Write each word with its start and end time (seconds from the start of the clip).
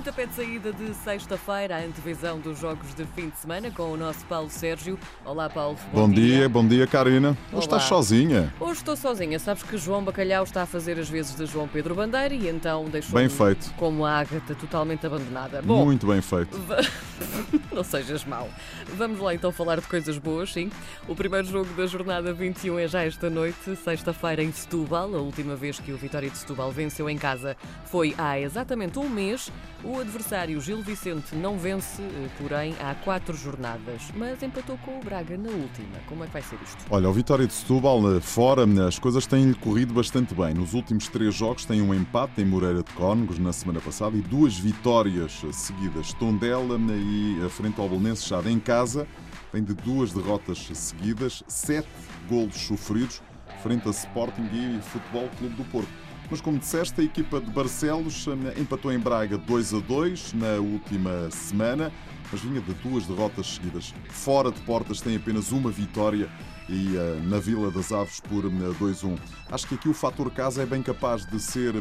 Pontapé 0.00 0.24
de 0.24 0.34
saída 0.34 0.72
de 0.72 0.94
sexta-feira, 0.94 1.76
a 1.76 1.80
antevisão 1.80 2.40
dos 2.40 2.58
jogos 2.58 2.94
de 2.94 3.04
fim 3.04 3.28
de 3.28 3.36
semana 3.36 3.70
com 3.70 3.92
o 3.92 3.98
nosso 3.98 4.24
Paulo 4.24 4.48
Sérgio. 4.48 4.98
Olá, 5.26 5.50
Paulo. 5.50 5.76
Bom, 5.92 6.08
dia. 6.08 6.48
bom 6.48 6.66
dia, 6.66 6.86
Karina. 6.86 7.32
Hoje 7.32 7.36
Olá. 7.52 7.60
estás 7.60 7.82
sozinha. 7.82 8.50
Hoje 8.58 8.80
estou 8.80 8.96
sozinha. 8.96 9.38
Sabes 9.38 9.62
que 9.62 9.76
João 9.76 10.02
Bacalhau 10.02 10.44
está 10.44 10.62
a 10.62 10.66
fazer 10.66 10.98
as 10.98 11.10
vezes 11.10 11.34
de 11.36 11.44
João 11.44 11.68
Pedro 11.68 11.94
Bandeira 11.94 12.32
e 12.32 12.48
então 12.48 12.86
deixou 12.86 13.20
Bem 13.20 13.28
feito. 13.28 13.74
como 13.76 14.06
a 14.06 14.20
Ágata 14.20 14.54
totalmente 14.54 15.04
abandonada. 15.04 15.60
Bom, 15.60 15.84
Muito 15.84 16.06
bem 16.06 16.22
feito. 16.22 16.58
Não 17.70 17.84
sejas 17.84 18.24
mau. 18.24 18.48
Vamos 18.96 19.20
lá 19.20 19.34
então 19.34 19.52
falar 19.52 19.80
de 19.80 19.86
coisas 19.86 20.16
boas, 20.16 20.50
sim. 20.50 20.70
O 21.06 21.14
primeiro 21.14 21.46
jogo 21.46 21.72
da 21.74 21.86
jornada 21.86 22.32
21 22.32 22.78
é 22.78 22.88
já 22.88 23.04
esta 23.04 23.28
noite, 23.28 23.76
sexta-feira 23.76 24.42
em 24.42 24.50
Setúbal. 24.50 25.14
A 25.14 25.18
última 25.18 25.56
vez 25.56 25.78
que 25.78 25.92
o 25.92 25.96
Vitória 25.98 26.30
de 26.30 26.38
Setúbal 26.38 26.72
venceu 26.72 27.08
em 27.08 27.18
casa 27.18 27.54
foi 27.84 28.14
há 28.16 28.40
exatamente 28.40 28.98
um 28.98 29.08
mês. 29.08 29.52
O 29.84 29.89
adversário 29.98 30.60
Gil 30.60 30.82
Vicente 30.82 31.34
não 31.34 31.58
vence, 31.58 32.02
eh, 32.02 32.28
porém, 32.38 32.74
há 32.80 32.94
quatro 32.94 33.36
jornadas, 33.36 34.02
mas 34.14 34.42
empatou 34.42 34.76
com 34.78 34.98
o 34.98 35.00
Braga 35.02 35.36
na 35.36 35.48
última. 35.48 35.98
Como 36.06 36.22
é 36.22 36.26
que 36.26 36.32
vai 36.34 36.42
ser 36.42 36.58
isto? 36.62 36.84
Olha, 36.90 37.08
o 37.08 37.12
Vitória 37.12 37.46
de 37.46 37.52
Setúbal, 37.52 38.16
eh, 38.16 38.20
fora, 38.20 38.62
eh, 38.62 38.86
as 38.86 38.98
coisas 38.98 39.26
têm-lhe 39.26 39.54
corrido 39.54 39.94
bastante 39.94 40.34
bem. 40.34 40.54
Nos 40.54 40.74
últimos 40.74 41.08
três 41.08 41.34
jogos 41.34 41.64
tem 41.64 41.80
um 41.80 41.94
empate 41.94 42.40
em 42.42 42.44
Moreira 42.44 42.82
de 42.82 42.92
Cónegos 42.92 43.38
na 43.38 43.52
semana 43.52 43.80
passada 43.80 44.16
e 44.16 44.20
duas 44.20 44.58
vitórias 44.58 45.42
seguidas. 45.52 46.12
Tondela 46.12 46.78
e 46.78 47.42
a 47.44 47.48
frente 47.48 47.80
ao 47.80 47.88
Bolonense 47.88 48.28
já 48.28 48.40
em 48.42 48.60
casa, 48.60 49.08
vem 49.52 49.64
de 49.64 49.74
duas 49.74 50.12
derrotas 50.12 50.68
seguidas, 50.74 51.42
sete 51.48 51.88
golos 52.28 52.54
sofridos 52.54 53.22
frente 53.62 53.86
a 53.86 53.90
Sporting 53.90 54.48
e 54.52 54.80
Futebol 54.82 55.28
Clube 55.38 55.54
do 55.54 55.64
Porto. 55.64 55.88
Mas 56.30 56.40
como 56.40 56.58
disseste, 56.58 57.00
a 57.00 57.04
equipa 57.04 57.40
de 57.40 57.50
Barcelos 57.50 58.26
eh, 58.28 58.60
empatou 58.60 58.92
em 58.92 58.98
Braga 58.98 59.36
2 59.36 59.74
a 59.74 59.78
2 59.80 60.32
na 60.34 60.54
última 60.60 61.30
semana, 61.30 61.92
mas 62.30 62.40
vinha 62.40 62.60
de 62.60 62.72
duas 62.74 63.06
derrotas 63.06 63.54
seguidas. 63.54 63.92
Fora 64.08 64.52
de 64.52 64.60
portas 64.60 65.00
tem 65.00 65.16
apenas 65.16 65.50
uma 65.50 65.70
vitória 65.70 66.30
e 66.70 66.96
eh, 66.96 67.20
na 67.24 67.38
Vila 67.38 67.70
das 67.70 67.90
Aves 67.90 68.20
por 68.20 68.44
eh, 68.44 68.48
2-1. 68.48 69.18
Acho 69.50 69.66
que 69.66 69.74
aqui 69.74 69.88
o 69.88 69.94
fator 69.94 70.30
casa 70.30 70.62
é 70.62 70.66
bem 70.66 70.82
capaz 70.82 71.26
de 71.26 71.40
ser 71.40 71.74
eh, 71.74 71.80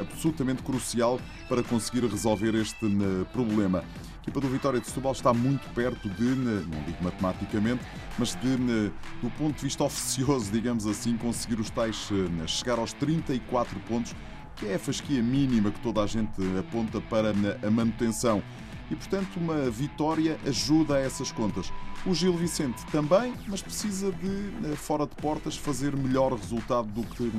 absolutamente 0.00 0.62
crucial 0.62 1.20
para 1.48 1.62
conseguir 1.62 2.04
resolver 2.04 2.54
este 2.56 2.86
problema. 3.32 3.84
A 4.20 4.22
equipa 4.22 4.38
do 4.38 4.48
Vitória 4.48 4.78
de 4.78 4.86
Setúbal 4.86 5.12
está 5.12 5.32
muito 5.32 5.66
perto 5.70 6.06
de, 6.10 6.28
eh, 6.28 6.34
não 6.34 6.82
digo 6.84 7.02
matematicamente, 7.02 7.82
mas 8.18 8.34
de, 8.34 8.52
eh, 8.52 8.90
do 9.22 9.30
ponto 9.30 9.56
de 9.56 9.62
vista 9.62 9.82
oficioso, 9.82 10.52
digamos 10.52 10.86
assim, 10.86 11.16
conseguir 11.16 11.58
os 11.58 11.70
tais, 11.70 12.10
eh, 12.12 12.46
chegar 12.46 12.78
aos 12.78 12.92
34 12.92 13.80
pontos, 13.80 14.14
que 14.56 14.66
é 14.66 14.74
a 14.74 14.78
fasquia 14.78 15.22
mínima 15.22 15.70
que 15.70 15.80
toda 15.80 16.02
a 16.02 16.06
gente 16.06 16.38
aponta 16.58 17.00
para 17.00 17.30
a 17.30 17.70
manutenção 17.70 18.42
e, 18.90 18.94
portanto, 18.94 19.38
uma 19.38 19.70
vitória 19.70 20.38
ajuda 20.46 20.96
a 20.96 21.00
essas 21.00 21.32
contas. 21.32 21.72
O 22.06 22.14
Gil 22.14 22.32
Vicente 22.34 22.82
também, 22.90 23.34
mas 23.46 23.60
precisa 23.60 24.10
de, 24.10 24.72
eh, 24.72 24.74
fora 24.76 25.06
de 25.06 25.14
portas, 25.16 25.54
fazer 25.56 25.94
melhor 25.94 26.32
resultado 26.32 26.88
do 26.88 27.02
que 27.02 27.30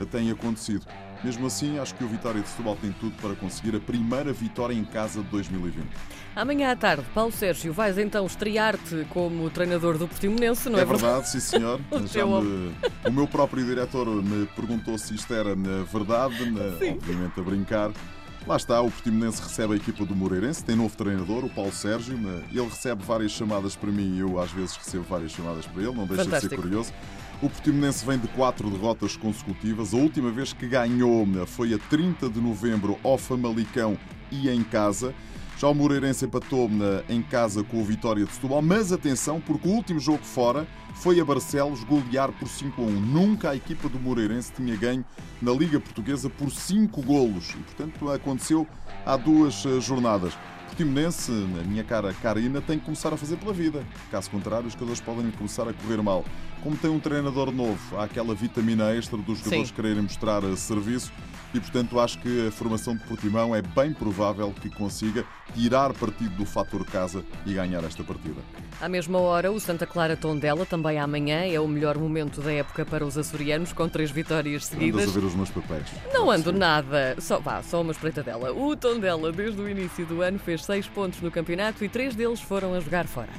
eh, 0.00 0.04
tem 0.10 0.30
acontecido. 0.30 0.86
Mesmo 1.22 1.46
assim, 1.46 1.78
acho 1.78 1.94
que 1.94 2.02
o 2.02 2.08
Vitória 2.08 2.40
de 2.40 2.48
Setúbal 2.48 2.76
tem 2.80 2.92
tudo 2.92 3.14
para 3.20 3.34
conseguir 3.34 3.76
a 3.76 3.80
primeira 3.80 4.32
vitória 4.32 4.72
em 4.72 4.84
casa 4.86 5.22
de 5.22 5.28
2020. 5.28 5.84
Amanhã 6.34 6.70
à 6.72 6.76
tarde, 6.76 7.04
Paulo 7.14 7.30
Sérgio, 7.30 7.74
vais 7.74 7.98
então 7.98 8.24
estrear-te 8.24 9.04
como 9.10 9.50
treinador 9.50 9.98
do 9.98 10.08
Portimonense, 10.08 10.70
não 10.70 10.78
é, 10.78 10.82
É 10.82 10.84
verdade, 10.86 11.28
sim 11.28 11.40
senhor. 11.40 11.78
Me- 12.42 12.74
o 13.06 13.12
meu 13.12 13.26
próprio 13.28 13.62
diretor 13.66 14.06
me 14.06 14.46
perguntou 14.56 14.96
se 14.96 15.14
isto 15.14 15.34
era 15.34 15.54
na 15.54 15.82
verdade, 15.82 16.50
na- 16.50 16.78
Sim. 16.78 16.92
obviamente 16.92 17.38
a 17.38 17.42
brincar. 17.42 17.90
Lá 18.46 18.56
está, 18.56 18.80
o 18.80 18.90
Portimonense 18.90 19.42
recebe 19.42 19.74
a 19.74 19.76
equipa 19.76 20.04
do 20.04 20.16
Moreirense, 20.16 20.64
tem 20.64 20.74
novo 20.74 20.96
treinador, 20.96 21.44
o 21.44 21.48
Paulo 21.50 21.72
Sérgio. 21.72 22.18
Ele 22.50 22.62
recebe 22.62 23.04
várias 23.04 23.32
chamadas 23.32 23.76
para 23.76 23.90
mim 23.90 24.16
e 24.16 24.20
eu 24.20 24.40
às 24.40 24.50
vezes 24.50 24.76
recebo 24.76 25.04
várias 25.04 25.32
chamadas 25.32 25.66
para 25.66 25.82
ele, 25.82 25.92
não 25.92 26.06
deixa 26.06 26.24
de 26.24 26.30
Fantástico. 26.30 26.54
ser 26.54 26.60
curioso. 26.60 26.92
O 27.42 27.48
Portimonense 27.48 28.04
vem 28.04 28.18
de 28.18 28.28
quatro 28.28 28.68
derrotas 28.70 29.16
consecutivas. 29.16 29.94
A 29.94 29.96
última 29.96 30.30
vez 30.30 30.52
que 30.52 30.66
ganhou 30.66 31.26
né, 31.26 31.46
foi 31.46 31.72
a 31.74 31.78
30 31.78 32.28
de 32.28 32.40
novembro 32.40 32.98
ao 33.04 33.16
Famalicão 33.16 33.96
e 34.30 34.48
em 34.48 34.62
casa. 34.62 35.14
Já 35.60 35.68
o 35.68 35.74
Moreirense 35.74 36.24
empatou 36.24 36.70
em 37.06 37.20
casa 37.20 37.62
com 37.62 37.82
o 37.82 37.84
Vitória 37.84 38.24
de 38.24 38.32
Setúbal, 38.32 38.62
mas 38.62 38.94
atenção, 38.94 39.42
porque 39.42 39.68
o 39.68 39.72
último 39.72 40.00
jogo 40.00 40.24
fora 40.24 40.66
foi 40.94 41.20
a 41.20 41.24
Barcelos 41.24 41.84
golear 41.84 42.32
por 42.32 42.48
5 42.48 42.80
a 42.80 42.84
1. 42.86 42.90
Nunca 42.92 43.50
a 43.50 43.56
equipa 43.56 43.86
do 43.86 44.00
Moreirense 44.00 44.50
tinha 44.56 44.74
ganho 44.74 45.04
na 45.42 45.52
Liga 45.52 45.78
Portuguesa 45.78 46.30
por 46.30 46.50
5 46.50 47.02
golos. 47.02 47.50
E, 47.50 47.58
portanto, 47.58 48.10
aconteceu 48.10 48.66
há 49.04 49.18
duas 49.18 49.66
eh, 49.66 49.78
jornadas. 49.80 50.32
Portimonense, 50.68 51.30
na 51.30 51.62
minha 51.62 51.84
cara 51.84 52.14
Karina, 52.14 52.62
tem 52.62 52.78
que 52.78 52.86
começar 52.86 53.12
a 53.12 53.16
fazer 53.18 53.36
pela 53.36 53.52
vida. 53.52 53.84
Caso 54.10 54.30
contrário, 54.30 54.66
as 54.66 54.74
coisas 54.74 54.98
podem 54.98 55.30
começar 55.32 55.68
a 55.68 55.74
correr 55.74 56.02
mal. 56.02 56.24
Como 56.62 56.76
tem 56.76 56.90
um 56.90 57.00
treinador 57.00 57.50
novo, 57.50 57.96
há 57.96 58.04
aquela 58.04 58.34
vitamina 58.34 58.94
extra 58.94 59.16
dos 59.16 59.38
jogadores 59.38 59.68
Sim. 59.68 59.74
quererem 59.74 60.02
mostrar 60.02 60.42
serviço 60.56 61.10
e, 61.54 61.58
portanto, 61.58 61.98
acho 61.98 62.18
que 62.20 62.46
a 62.46 62.50
formação 62.50 62.94
de 62.94 63.02
Portimão 63.04 63.54
é 63.54 63.62
bem 63.62 63.92
provável 63.92 64.52
que 64.52 64.68
consiga 64.68 65.24
tirar 65.54 65.92
partido 65.94 66.36
do 66.36 66.44
fator 66.44 66.84
casa 66.84 67.24
e 67.44 67.54
ganhar 67.54 67.82
esta 67.82 68.04
partida. 68.04 68.36
À 68.80 68.88
mesma 68.88 69.18
hora, 69.18 69.50
o 69.50 69.58
Santa 69.58 69.86
Clara 69.86 70.16
Tondela, 70.16 70.64
também 70.64 70.98
amanhã, 70.98 71.40
é 71.50 71.58
o 71.58 71.66
melhor 71.66 71.98
momento 71.98 72.40
da 72.40 72.52
época 72.52 72.84
para 72.84 73.04
os 73.04 73.18
açorianos, 73.18 73.72
com 73.72 73.88
três 73.88 74.10
vitórias 74.10 74.64
Andas 74.64 74.78
seguidas. 74.78 75.08
a 75.08 75.20
ver 75.20 75.26
os 75.26 75.34
meus 75.34 75.50
papéis. 75.50 75.86
Não 76.12 76.30
ando 76.30 76.52
nada, 76.52 77.16
só, 77.18 77.40
vá, 77.40 77.62
só 77.62 77.80
uma 77.80 77.92
espreitadela. 77.92 78.52
O 78.52 78.76
Tondela, 78.76 79.32
desde 79.32 79.60
o 79.60 79.68
início 79.68 80.06
do 80.06 80.22
ano, 80.22 80.38
fez 80.38 80.64
seis 80.64 80.86
pontos 80.86 81.20
no 81.20 81.30
campeonato 81.30 81.82
e 81.82 81.88
três 81.88 82.14
deles 82.14 82.40
foram 82.40 82.74
a 82.74 82.80
jogar 82.80 83.06
fora. 83.06 83.30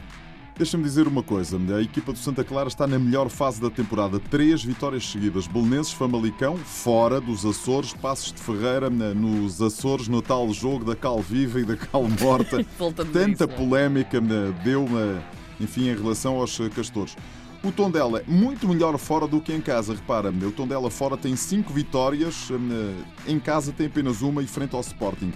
Deixa-me 0.58 0.84
dizer 0.84 1.08
uma 1.08 1.24
coisa: 1.24 1.58
a 1.76 1.82
equipa 1.82 2.12
do 2.12 2.18
Santa 2.18 2.44
Clara 2.44 2.68
está 2.68 2.86
na 2.86 3.00
melhor 3.00 3.30
fase 3.30 3.62
da 3.62 3.70
temporada. 3.70 4.20
Três 4.20 4.64
vitórias 4.64 5.10
seguidas. 5.10 5.48
Belenenses, 5.48 5.94
Famalicão, 5.94 6.58
fora 6.58 7.20
dos 7.20 7.46
Açores, 7.46 7.94
Passos 7.94 8.34
de 8.34 8.42
Ferreira, 8.42 8.90
nos 8.90 9.62
Açores, 9.62 10.08
no 10.08 10.22
tal 10.22 10.52
jogo 10.54 10.86
da 10.86 10.96
cal 10.96 11.20
viva 11.20 11.60
e 11.60 11.66
da 11.66 11.76
cal 11.76 12.08
morta. 12.22 12.64
Tanta 12.78 13.04
isso, 13.04 13.48
não 13.48 13.54
é? 13.54 13.58
polémica 13.58 14.22
né, 14.22 14.54
deu, 14.64 14.84
né, 14.88 15.24
enfim, 15.60 15.90
em 15.90 15.96
relação 15.96 16.36
aos 16.36 16.60
eh, 16.60 16.70
castores. 16.70 17.16
O 17.64 17.72
Tondela 17.72 18.20
é 18.20 18.24
muito 18.28 18.68
melhor 18.68 18.98
fora 18.98 19.28
do 19.28 19.40
que 19.40 19.54
em 19.54 19.62
casa, 19.62 19.94
repara. 19.94 20.30
O 20.32 20.52
Tondela 20.52 20.90
fora 20.90 21.16
tem 21.16 21.36
cinco 21.36 21.72
vitórias, 21.72 22.50
né, 22.50 22.96
em 23.28 23.40
casa 23.40 23.72
tem 23.72 23.88
apenas 23.88 24.22
uma 24.22 24.42
e 24.42 24.48
frente 24.48 24.76
ao 24.76 24.82
Sporting. 24.82 25.32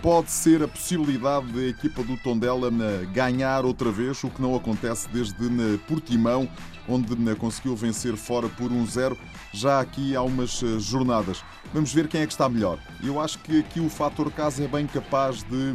Pode 0.00 0.30
ser 0.30 0.62
a 0.62 0.68
possibilidade 0.68 1.46
da 1.48 1.62
equipa 1.62 2.04
do 2.04 2.16
Tondela 2.18 2.70
né, 2.70 3.04
ganhar 3.12 3.64
outra 3.64 3.90
vez, 3.90 4.22
o 4.22 4.30
que 4.30 4.40
não 4.40 4.54
acontece 4.54 5.08
desde 5.08 5.50
né, 5.50 5.76
Portimão, 5.88 6.48
onde 6.88 7.16
né, 7.16 7.34
conseguiu 7.34 7.74
vencer 7.74 8.16
fora 8.16 8.48
por 8.48 8.70
1-0 8.70 9.16
já 9.52 9.80
aqui 9.80 10.14
há 10.14 10.22
umas 10.22 10.62
eh, 10.62 10.78
jornadas. 10.78 11.42
Vamos 11.72 11.92
ver 11.92 12.06
quem 12.06 12.20
é 12.20 12.26
que 12.26 12.32
está 12.32 12.48
melhor. 12.48 12.78
Eu 13.02 13.20
acho 13.20 13.40
que 13.40 13.58
aqui 13.58 13.80
o 13.80 13.88
fator 13.88 14.30
casa 14.30 14.64
é 14.64 14.68
bem 14.68 14.86
capaz 14.86 15.42
de 15.42 15.74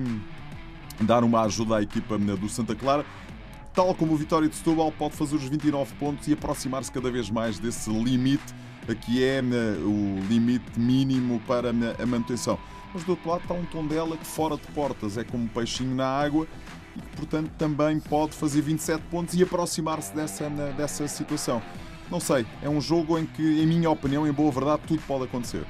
dar 1.02 1.24
uma 1.24 1.42
ajuda 1.42 1.78
à 1.78 1.82
equipa 1.82 2.18
do 2.18 2.48
Santa 2.48 2.76
Clara. 2.76 3.06
Tal 3.74 3.94
como 3.96 4.14
o 4.14 4.16
Vitória 4.16 4.48
de 4.48 4.56
Setúbal 4.56 4.92
pode 4.92 5.16
fazer 5.16 5.36
os 5.36 5.44
29 5.44 5.96
pontos 5.96 6.28
e 6.28 6.34
aproximar-se 6.34 6.92
cada 6.92 7.12
vez 7.12 7.30
mais 7.30 7.60
desse 7.60 7.90
limite, 7.90 8.54
que 9.02 9.24
é 9.24 9.42
o 9.42 10.20
limite 10.30 10.80
mínimo 10.80 11.42
para 11.48 11.72
a 11.72 12.06
manutenção. 12.06 12.58
Mas 12.94 13.04
do 13.04 13.12
outro 13.12 13.30
lado 13.30 13.42
está 13.42 13.54
um 13.54 13.66
Tondela 13.66 14.16
que 14.16 14.26
fora 14.26 14.56
de 14.56 14.68
portas 14.68 15.18
é 15.18 15.24
como 15.24 15.46
um 15.46 15.48
peixinho 15.48 15.96
na 15.96 16.08
água 16.08 16.48
e 16.96 17.02
que, 17.02 17.18
portanto, 17.18 17.52
também 17.58 18.00
pode 18.00 18.34
fazer 18.34 18.62
27 18.62 19.02
pontos 19.10 19.34
e 19.34 19.42
aproximar-se 19.44 20.14
dessa, 20.16 20.50
dessa 20.78 21.08
situação. 21.08 21.62
Não 22.12 22.20
sei, 22.20 22.46
é 22.62 22.70
um 22.70 22.80
jogo 22.80 23.18
em 23.18 23.26
que, 23.26 23.42
em 23.42 23.66
minha 23.66 23.90
opinião, 23.90 24.28
em 24.28 24.32
boa 24.32 24.52
verdade, 24.52 24.84
tudo 24.88 25.02
pode 25.08 25.24
acontecer. 25.24 25.66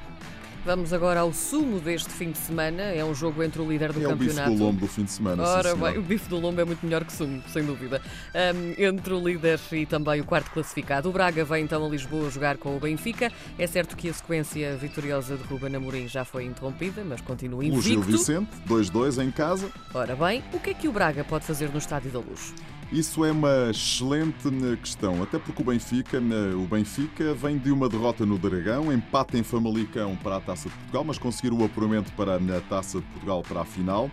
Vamos 0.64 0.94
agora 0.94 1.20
ao 1.20 1.30
sumo 1.30 1.78
deste 1.78 2.08
fim 2.08 2.30
de 2.30 2.38
semana. 2.38 2.80
É 2.84 3.04
um 3.04 3.14
jogo 3.14 3.42
entre 3.42 3.60
o 3.60 3.68
líder 3.68 3.92
do 3.92 4.02
é 4.02 4.08
o 4.08 4.16
bife 4.16 4.30
campeonato. 4.30 4.56
do 4.56 4.64
lombo 4.64 4.80
do 4.80 4.86
fim 4.86 5.04
de 5.04 5.10
semana. 5.10 5.44
sim, 5.44 5.52
Ora 5.52 5.76
bem, 5.76 5.98
o 5.98 6.02
bife 6.02 6.26
do 6.26 6.38
lombo 6.38 6.58
é 6.58 6.64
muito 6.64 6.82
melhor 6.86 7.04
que 7.04 7.12
sumo, 7.12 7.42
sem 7.48 7.62
dúvida. 7.64 8.00
Ahm, 8.34 8.72
entre 8.78 9.12
o 9.12 9.20
líder 9.22 9.60
e 9.72 9.84
também 9.84 10.22
o 10.22 10.24
quarto 10.24 10.50
classificado, 10.50 11.10
o 11.10 11.12
Braga 11.12 11.44
vem 11.44 11.64
então 11.64 11.84
a 11.84 11.88
Lisboa 11.88 12.30
jogar 12.30 12.56
com 12.56 12.74
o 12.74 12.80
Benfica. 12.80 13.30
É 13.58 13.66
certo 13.66 13.94
que 13.94 14.08
a 14.08 14.12
sequência 14.14 14.74
vitoriosa 14.78 15.36
de 15.36 15.42
Ruben 15.42 15.76
Amorim 15.76 16.08
já 16.08 16.24
foi 16.24 16.44
interrompida, 16.46 17.04
mas 17.04 17.20
continua 17.20 17.58
O 17.60 17.62
Gil 17.82 17.98
invicto. 17.98 18.00
Vicente, 18.12 18.50
2-2 18.66 19.22
em 19.22 19.30
casa. 19.30 19.68
Ora 19.92 20.16
bem, 20.16 20.42
o 20.54 20.58
que 20.58 20.70
é 20.70 20.74
que 20.74 20.88
o 20.88 20.92
Braga 20.92 21.24
pode 21.24 21.44
fazer 21.44 21.68
no 21.68 21.78
Estádio 21.78 22.10
da 22.10 22.20
Luz? 22.20 22.54
Isso 22.92 23.24
é 23.24 23.32
uma 23.32 23.70
excelente 23.70 24.48
né, 24.50 24.76
questão, 24.76 25.22
até 25.22 25.38
porque 25.38 25.60
o 25.60 25.64
Benfica, 25.64 26.20
né, 26.20 26.54
o 26.54 26.66
Benfica 26.66 27.34
vem 27.34 27.58
de 27.58 27.72
uma 27.72 27.88
derrota 27.88 28.24
no 28.24 28.38
Dragão, 28.38 28.92
empate 28.92 29.36
em 29.36 29.42
Famalicão 29.42 30.16
para 30.16 30.36
a 30.36 30.40
Taça 30.40 30.68
de 30.68 30.74
Portugal, 30.76 31.04
mas 31.04 31.18
conseguir 31.18 31.52
o 31.52 31.64
apuramento 31.64 32.12
para 32.12 32.36
a 32.36 32.60
Taça 32.60 32.98
de 32.98 33.04
Portugal 33.06 33.42
para 33.42 33.62
a 33.62 33.64
final. 33.64 34.10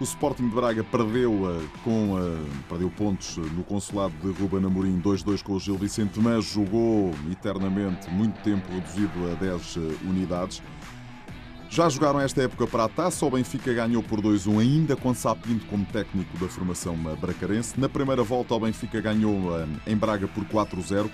O 0.00 0.04
Sporting 0.04 0.48
de 0.48 0.54
Braga 0.54 0.82
perdeu, 0.82 1.62
com, 1.84 2.16
perdeu 2.68 2.90
pontos 2.90 3.36
no 3.36 3.62
consulado 3.62 4.12
de 4.20 4.40
Ruben 4.40 4.64
Amorim 4.64 5.00
2-2 5.00 5.42
com 5.42 5.52
o 5.52 5.60
Gil 5.60 5.76
Vicente, 5.76 6.18
mas 6.18 6.44
jogou 6.44 7.12
eternamente 7.30 8.10
muito 8.10 8.40
tempo 8.42 8.66
reduzido 8.72 9.30
a 9.30 9.34
10 9.34 9.76
unidades. 10.04 10.62
Já 11.72 11.88
jogaram 11.88 12.20
esta 12.20 12.42
época 12.42 12.66
para 12.66 12.84
a 12.84 12.88
taça, 12.88 13.24
o 13.24 13.30
Benfica 13.30 13.72
ganhou 13.72 14.02
por 14.02 14.20
2-1, 14.20 14.60
ainda 14.60 14.94
com 14.94 15.14
Sapinto 15.14 15.64
como 15.64 15.86
técnico 15.86 16.36
da 16.36 16.46
formação 16.46 16.94
bracarense. 17.18 17.80
Na 17.80 17.88
primeira 17.88 18.22
volta, 18.22 18.52
o 18.52 18.60
Benfica 18.60 19.00
ganhou 19.00 19.54
em 19.86 19.96
Braga 19.96 20.28
por 20.28 20.44
4-0. 20.44 21.10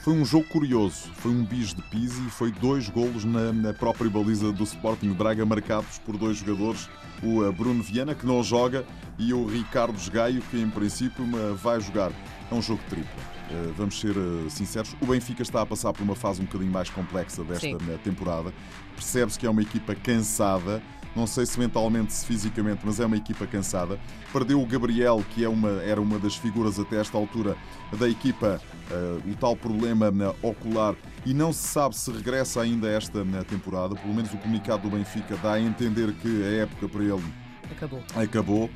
Foi 0.00 0.14
um 0.14 0.24
jogo 0.24 0.46
curioso, 0.46 1.10
foi 1.16 1.30
um 1.30 1.44
bis 1.44 1.74
de 1.74 1.82
Pisi 1.82 2.26
e 2.26 2.30
foi 2.30 2.50
dois 2.50 2.88
golos 2.88 3.26
na, 3.26 3.52
na, 3.52 3.74
própria 3.74 4.08
baliza 4.08 4.50
do 4.50 4.64
Sporting 4.64 5.12
Braga, 5.12 5.44
marcados 5.44 5.98
por 5.98 6.16
dois 6.16 6.38
jogadores, 6.38 6.88
o 7.22 7.44
eh, 7.44 7.52
Bruno 7.52 7.82
Viana, 7.82 8.14
que 8.14 8.26
não 8.26 8.42
joga, 8.42 8.86
e 9.18 9.34
o 9.34 9.44
Ricardo 9.44 9.98
Gaio, 10.10 10.40
que 10.50 10.58
em 10.58 10.70
princípio 10.70 11.22
vai 11.54 11.78
jogar. 11.80 12.12
É 12.50 12.54
um 12.54 12.62
jogo 12.62 12.80
triplo. 12.88 13.37
Eh, 13.50 13.72
vamos 13.76 13.98
ser 13.98 14.14
eh, 14.16 14.50
sinceros, 14.50 14.94
o 15.00 15.06
Benfica 15.06 15.42
está 15.42 15.62
a 15.62 15.66
passar 15.66 15.92
por 15.92 16.02
uma 16.02 16.14
fase 16.14 16.40
um 16.40 16.44
bocadinho 16.44 16.70
mais 16.70 16.90
complexa 16.90 17.42
desta 17.42 17.66
Sim. 17.66 17.78
temporada. 18.04 18.52
Percebe-se 18.94 19.38
que 19.38 19.46
é 19.46 19.50
uma 19.50 19.62
equipa 19.62 19.94
cansada, 19.94 20.82
não 21.16 21.26
sei 21.26 21.46
se 21.46 21.58
mentalmente, 21.58 22.12
se 22.12 22.26
fisicamente, 22.26 22.80
mas 22.84 23.00
é 23.00 23.06
uma 23.06 23.16
equipa 23.16 23.46
cansada. 23.46 23.98
Perdeu 24.32 24.60
o 24.60 24.66
Gabriel, 24.66 25.24
que 25.30 25.44
é 25.44 25.48
uma, 25.48 25.70
era 25.82 26.00
uma 26.00 26.18
das 26.18 26.36
figuras 26.36 26.78
até 26.78 27.00
esta 27.00 27.16
altura 27.16 27.56
da 27.98 28.08
equipa, 28.08 28.60
uh, 28.90 29.30
o 29.30 29.34
tal 29.34 29.56
problema 29.56 30.10
na 30.10 30.30
ocular, 30.42 30.94
e 31.24 31.32
não 31.32 31.52
se 31.52 31.66
sabe 31.66 31.96
se 31.96 32.10
regressa 32.12 32.60
ainda 32.60 32.88
esta 32.88 33.24
na 33.24 33.42
temporada. 33.42 33.94
Pelo 33.94 34.14
menos 34.14 34.32
o 34.32 34.36
comunicado 34.36 34.88
do 34.88 34.96
Benfica 34.96 35.36
dá 35.42 35.54
a 35.54 35.60
entender 35.60 36.12
que 36.14 36.42
a 36.44 36.62
época 36.62 36.88
para 36.88 37.02
ele 37.02 37.24
acabou. 37.70 38.02
acabou. 38.14 38.70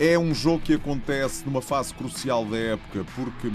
É 0.00 0.18
um 0.18 0.34
jogo 0.34 0.58
que 0.58 0.74
acontece 0.74 1.44
numa 1.46 1.62
fase 1.62 1.94
crucial 1.94 2.44
da 2.44 2.58
época, 2.58 3.06
porque 3.14 3.46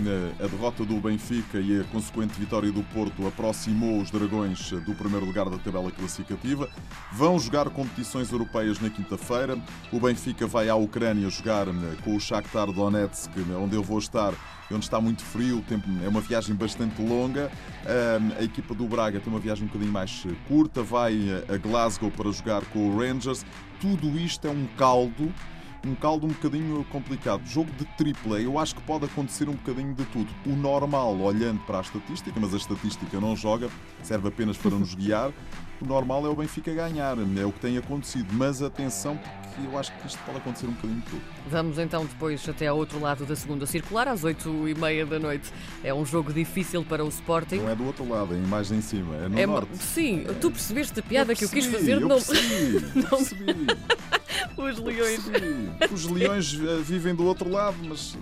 a 0.42 0.48
derrota 0.48 0.86
do 0.86 0.96
Benfica 0.96 1.60
e 1.60 1.82
a 1.82 1.84
consequente 1.84 2.40
vitória 2.40 2.72
do 2.72 2.82
Porto 2.82 3.28
aproximou 3.28 4.02
os 4.02 4.10
Dragões 4.10 4.72
do 4.72 4.96
primeiro 4.96 5.26
lugar 5.26 5.50
da 5.50 5.58
tabela 5.58 5.92
classificativa. 5.92 6.70
Vão 7.12 7.38
jogar 7.38 7.70
competições 7.70 8.32
europeias 8.32 8.80
na 8.80 8.90
quinta-feira. 8.90 9.62
O 9.92 10.00
Benfica 10.00 10.48
vai 10.48 10.70
à 10.70 10.76
Ucrânia 10.78 11.30
jogar 11.30 11.66
com 12.06 12.16
o 12.16 12.20
Shakhtar 12.22 12.72
Donetsk, 12.72 13.32
onde 13.62 13.76
eu 13.76 13.84
vou 13.84 14.00
estar 14.00 14.34
onde 14.72 14.86
está 14.86 15.02
muito 15.02 15.24
frio, 15.24 15.66
é 16.04 16.08
uma 16.08 16.22
viagem 16.22 16.56
bastante 16.56 17.02
longa. 17.02 17.52
A 18.40 18.44
equipa 18.44 18.74
do 18.74 18.88
Braga 18.88 19.20
tem 19.20 19.34
uma 19.34 19.42
viagem 19.42 19.66
um 19.66 19.68
bocadinho 19.68 19.92
mais 19.92 20.26
curta, 20.48 20.82
vai 20.82 21.18
a 21.50 21.58
Glasgow 21.58 22.10
para 22.10 22.32
jogar 22.32 22.64
com 22.68 22.88
o 22.88 22.98
Rangers. 22.98 23.46
Tudo 23.82 24.18
isto 24.18 24.48
é 24.48 24.52
um 24.52 24.68
caldo 24.78 25.34
um 25.86 25.96
caldo 25.96 26.26
um 26.26 26.30
bocadinho 26.30 26.84
complicado. 26.86 27.42
Jogo 27.46 27.72
de 27.78 27.86
tripla, 27.98 28.40
eu 28.40 28.60
acho 28.60 28.76
que 28.76 28.82
pode 28.82 29.06
acontecer 29.06 29.48
um 29.48 29.54
bocadinho 29.54 29.94
de 29.94 30.06
tudo. 30.06 30.30
O 30.46 30.50
normal, 30.50 31.18
olhando 31.18 31.60
para 31.62 31.80
a 31.80 31.82
estatística, 31.82 32.38
mas 32.40 32.54
a 32.54 32.58
estatística 32.58 33.20
não 33.20 33.36
joga, 33.36 33.70
serve 34.04 34.28
apenas 34.28 34.58
para 34.58 34.72
nos 34.72 34.94
guiar. 34.94 35.32
O 35.82 35.86
normal 35.86 36.26
é 36.26 36.30
o 36.30 36.36
Benfica 36.36 36.74
ganhar, 36.74 37.18
é 37.18 37.46
o 37.46 37.54
que 37.54 37.60
tem 37.62 37.78
acontecido. 37.78 38.28
Mas 38.34 38.62
atenção, 38.62 39.18
porque 39.18 39.66
eu 39.66 39.80
acho 39.80 39.94
que 39.94 40.08
isto 40.08 40.20
pode 40.26 40.38
acontecer 40.38 40.66
um 40.68 40.72
bocadinho 40.72 41.00
de 41.00 41.06
tudo. 41.06 41.22
Vamos 41.50 41.80
então 41.80 42.06
depois 42.06 42.48
até 42.50 42.68
ao 42.68 42.78
outro 42.78 43.00
lado 43.00 43.26
da 43.26 43.36
segunda 43.36 43.66
circular, 43.66 44.10
às 44.10 44.24
8h30 44.24 45.06
da 45.06 45.20
noite. 45.20 45.54
É 45.82 45.94
um 45.94 46.06
jogo 46.06 46.34
difícil 46.34 46.84
para 46.84 47.04
o 47.04 47.08
Sporting. 47.08 47.58
Não 47.58 47.70
é 47.70 47.76
do 47.76 47.86
outro 47.86 48.08
lado, 48.08 48.34
é 48.34 48.38
mais 48.38 48.72
em 48.72 48.82
cima, 48.82 49.16
é 49.16 49.30
no 49.30 49.40
é, 49.40 49.46
norte. 49.46 49.78
Sim, 49.78 50.26
tu 50.42 50.52
percebeste 50.52 51.00
a 51.00 51.04
piada 51.04 51.32
eu 51.32 51.38
que 51.38 51.46
eu 51.46 51.50
quis 51.50 51.66
fazer? 51.66 51.94
Eu 51.94 52.02
não 52.02 52.10
percebi, 52.10 52.86
não 53.00 53.10
percebi. 53.10 53.68
Os 54.58 54.80
leões. 54.80 55.22
Os 55.92 56.06
leões 56.06 56.54
eh, 56.54 56.82
vivem 56.84 57.16
do 57.16 57.26
outro 57.26 57.50
lado, 57.50 57.78
mas. 57.84 58.18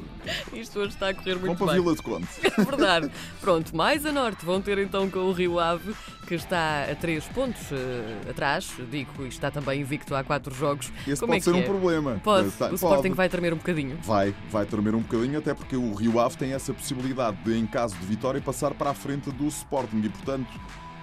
Isto 0.53 0.79
hoje 0.79 0.89
está 0.89 1.09
a 1.09 1.13
correr 1.13 1.35
muito 1.35 1.47
Vão 1.47 1.55
para 1.55 1.73
bem. 1.73 1.81
Vila 1.81 1.95
de 1.95 2.01
Conte. 2.01 2.27
É 2.57 2.63
verdade. 2.63 3.11
Pronto, 3.39 3.75
mais 3.75 4.05
a 4.05 4.11
norte 4.11 4.45
vão 4.45 4.61
ter 4.61 4.77
então 4.79 5.09
com 5.09 5.19
o 5.19 5.31
Rio 5.31 5.59
Ave, 5.59 5.95
que 6.27 6.35
está 6.35 6.85
a 6.91 6.95
3 6.95 7.23
pontos 7.27 7.61
uh, 7.71 8.29
atrás. 8.29 8.71
Digo, 8.89 9.25
está 9.25 9.51
também 9.51 9.81
invicto 9.81 10.15
há 10.15 10.23
4 10.23 10.53
jogos. 10.53 10.91
Esse 11.07 11.19
Como 11.19 11.33
pode 11.33 11.41
é 11.41 11.43
ser 11.43 11.53
um 11.55 11.59
é? 11.59 11.63
problema. 11.63 12.21
Pode. 12.23 12.47
Está, 12.47 12.69
o 12.71 12.75
Sporting 12.75 13.11
vai 13.11 13.29
tremer 13.29 13.53
um 13.53 13.57
bocadinho. 13.57 13.97
Vai, 14.03 14.33
vai 14.49 14.65
tremer 14.65 14.95
um 14.95 15.01
bocadinho, 15.01 15.37
até 15.37 15.53
porque 15.53 15.75
o 15.75 15.93
Rio 15.93 16.19
Ave 16.19 16.35
tem 16.35 16.53
essa 16.53 16.73
possibilidade 16.73 17.37
de, 17.43 17.55
em 17.55 17.65
caso 17.67 17.95
de 17.95 18.05
vitória, 18.05 18.41
passar 18.41 18.73
para 18.73 18.89
a 18.89 18.93
frente 18.93 19.31
do 19.31 19.47
Sporting 19.47 20.01
e, 20.03 20.09
portanto. 20.09 20.47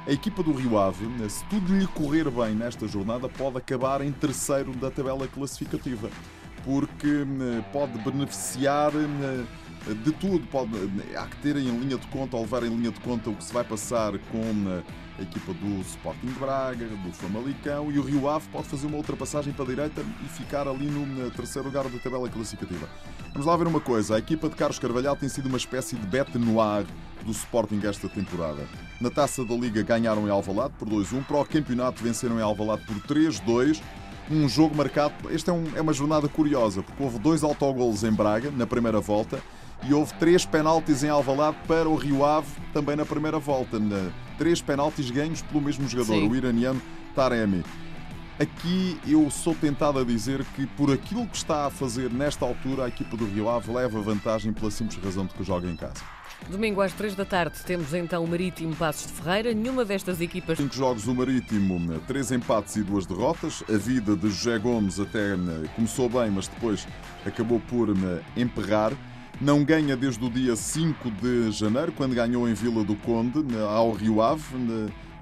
A 0.07 0.13
equipa 0.13 0.43
do 0.43 0.53
Rio 0.53 0.79
Ave, 0.79 1.07
se 1.31 1.43
tudo 1.47 1.75
lhe 1.75 1.87
correr 1.87 2.31
bem 2.31 2.55
nesta 2.55 2.87
jornada, 2.87 3.27
pode 3.27 3.57
acabar 3.57 4.03
em 4.03 4.13
terceiro 4.13 4.73
da 4.73 4.91
tabela 4.91 5.27
classificativa, 5.27 6.11
porque 6.63 7.23
hum, 7.23 7.63
pode 7.73 7.97
beneficiar 8.01 8.95
hum, 8.95 9.47
de 9.93 10.13
tudo. 10.13 10.47
Pode, 10.47 10.71
há 11.17 11.27
que 11.27 11.37
ter 11.39 11.57
em 11.57 11.69
linha 11.79 11.99
de 11.99 12.07
conta, 12.07 12.37
ou 12.37 12.43
levar 12.43 12.63
em 12.63 12.69
linha 12.69 12.91
de 12.91 13.01
conta 13.01 13.31
o 13.31 13.35
que 13.35 13.45
se 13.45 13.53
vai 13.53 13.65
passar 13.65 14.19
com 14.31 14.39
hum, 14.39 14.83
a 15.19 15.23
equipa 15.23 15.53
do 15.55 15.81
Sporting 15.83 16.33
Braga, 16.39 16.87
do 16.87 17.13
Famalicão 17.13 17.91
e 17.93 17.99
o 17.99 18.03
Rio 18.03 18.29
Ave 18.29 18.49
pode 18.49 18.67
fazer 18.67 18.87
uma 18.87 18.97
ultrapassagem 18.97 19.53
para 19.53 19.65
a 19.65 19.69
direita 19.69 20.05
e 20.25 20.29
ficar 20.29 20.67
ali 20.67 20.87
no 20.87 21.31
terceiro 21.31 21.69
lugar 21.69 21.85
da 21.85 21.99
tabela 21.99 22.29
classificativa. 22.29 22.89
Vamos 23.33 23.47
lá 23.47 23.57
ver 23.57 23.67
uma 23.67 23.81
coisa: 23.81 24.17
a 24.17 24.19
equipa 24.19 24.49
de 24.49 24.57
Carlos 24.57 24.79
Carvalhal 24.79 25.17
tem 25.17 25.29
sido 25.29 25.47
uma 25.47 25.59
espécie 25.59 25.97
de 25.97 26.07
bete 26.07 26.39
noir 26.39 26.85
do 27.25 27.31
Sporting 27.31 27.81
esta 27.85 28.09
temporada. 28.09 28.67
Na 29.01 29.11
taça 29.11 29.45
da 29.45 29.55
Liga 29.55 29.83
ganharam 29.83 30.27
em 30.27 30.31
Alvalade 30.31 30.75
por 30.79 30.89
2-1, 30.89 31.25
para 31.25 31.41
o 31.41 31.45
campeonato 31.45 32.03
venceram 32.03 32.39
em 32.39 32.43
Alvalade 32.43 32.83
por 32.85 32.97
3-2 32.97 33.81
um 34.31 34.49
jogo 34.49 34.75
marcado. 34.75 35.15
Esta 35.31 35.51
é, 35.51 35.55
um, 35.55 35.65
é, 35.77 35.81
uma 35.81 35.93
jornada 35.93 36.29
curiosa, 36.29 36.83
porque 36.83 37.03
houve 37.03 37.19
dois 37.19 37.43
autogolos 37.43 38.05
em 38.05 38.13
Braga 38.13 38.51
na 38.51 38.67
primeira 38.67 39.01
volta 39.01 39.39
e 39.87 39.93
houve 39.93 40.13
três 40.15 40.45
penaltis 40.45 41.03
em 41.03 41.09
Alvalade 41.09 41.57
para 41.67 41.89
o 41.89 41.95
Rio 41.95 42.25
Ave 42.25 42.49
também 42.73 42.97
na 42.97 43.05
primeira 43.05 43.39
volta. 43.39 43.79
Na, 43.79 44.11
três 44.39 44.61
penaltis 44.61 45.11
ganhos 45.11 45.43
pelo 45.43 45.61
mesmo 45.61 45.89
jogador, 45.89 46.15
Sim. 46.15 46.29
o 46.29 46.35
iraniano 46.35 46.81
Taremi. 47.15 47.63
Aqui 48.39 48.99
eu 49.07 49.31
sou 49.31 49.55
tentado 49.55 49.99
a 50.01 50.05
dizer 50.05 50.45
que, 50.57 50.67
por 50.67 50.93
aquilo 50.93 51.27
que 51.27 51.37
está 51.37 51.67
a 51.67 51.71
fazer 51.71 52.11
nesta 52.11 52.45
altura, 52.45 52.85
a 52.85 52.89
equipa 52.89 53.17
do 53.17 53.27
Rio 53.27 53.49
Ave 53.49 53.73
leva 53.73 54.01
vantagem 54.01 54.53
pela 54.53 54.71
simples 54.71 55.03
razão 55.03 55.25
de 55.25 55.35
que 55.35 55.45
joga 55.45 55.71
em 55.71 55.77
casa. 55.77 56.03
Domingo 56.49 56.81
às 56.81 56.93
3 56.93 57.15
da 57.15 57.25
tarde 57.25 57.59
temos 57.65 57.95
então 57.95 58.25
o 58.25 58.29
Marítimo 58.29 58.75
Passos 58.75 59.07
de 59.07 59.13
Ferreira. 59.13 59.55
Nenhuma 59.55 59.85
destas 59.85 60.21
equipas. 60.21 60.59
Cinco 60.59 60.75
jogos 60.75 61.05
do 61.05 61.15
Marítimo, 61.15 61.99
três 62.07 62.33
empates 62.33 62.75
e 62.77 62.83
duas 62.83 63.07
derrotas. 63.07 63.63
A 63.73 63.77
vida 63.79 64.17
de 64.17 64.29
José 64.29 64.59
Gomes 64.59 64.99
até 64.99 65.37
né, 65.37 65.69
começou 65.77 66.09
bem, 66.09 66.31
mas 66.31 66.49
depois 66.49 66.87
acabou 67.25 67.61
por 67.61 67.97
né, 67.97 68.21
emperrar. 68.37 68.93
Não 69.41 69.65
ganha 69.65 69.97
desde 69.97 70.25
o 70.25 70.31
dia 70.31 70.55
5 70.55 71.11
de 71.11 71.51
janeiro, 71.51 71.93
quando 71.93 72.15
ganhou 72.15 72.49
em 72.49 72.55
Vila 72.55 72.85
do 72.85 72.95
Conde, 72.97 73.45
ao 73.69 73.93
Rio 73.93 74.23
Ave. 74.23 74.45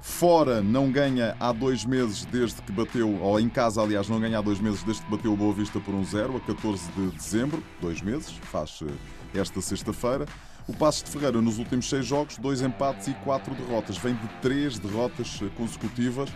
Fora 0.03 0.61
não 0.61 0.91
ganha 0.91 1.37
há 1.39 1.53
dois 1.53 1.85
meses 1.85 2.25
desde 2.25 2.61
que 2.61 2.73
bateu, 2.73 3.21
ou 3.21 3.39
em 3.39 3.49
casa, 3.49 3.81
aliás, 3.81 4.09
não 4.09 4.21
ganha 4.21 4.39
há 4.39 4.43
dois 4.43 4.59
meses 4.61 4.83
desde 4.83 5.03
que 5.03 5.11
bateu 5.11 5.33
o 5.33 5.37
Boa 5.37 5.55
Vista 5.55 5.79
por 5.79 5.95
um 5.95 6.05
zero, 6.05 6.37
a 6.37 6.41
14 6.41 6.91
de 6.93 7.11
dezembro, 7.17 7.63
dois 7.81 8.03
meses, 8.03 8.33
faz 8.43 8.81
eh, 8.83 9.39
esta 9.39 9.61
sexta-feira. 9.61 10.27
O 10.67 10.73
Passos 10.73 11.05
de 11.05 11.11
Ferreira, 11.11 11.41
nos 11.41 11.59
últimos 11.59 11.89
seis 11.89 12.05
jogos, 12.05 12.37
dois 12.37 12.63
empates 12.63 13.09
e 13.09 13.15
quatro 13.25 13.55
derrotas. 13.55 13.97
Vem 13.99 14.15
de 14.15 14.29
três 14.41 14.79
derrotas 14.79 15.41
eh, 15.43 15.49
consecutivas. 15.57 16.29